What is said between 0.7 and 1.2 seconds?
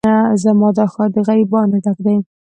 دا ښار د